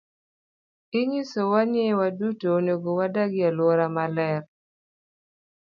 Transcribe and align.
Inyisowa 0.99 1.59
ni 1.71 1.83
waduto 1.99 2.47
onego 2.57 2.89
wadag 2.99 3.31
e 3.41 3.45
alwora 3.49 3.85
maler. 3.95 4.41